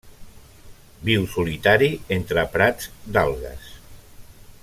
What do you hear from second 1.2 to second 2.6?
solitari entre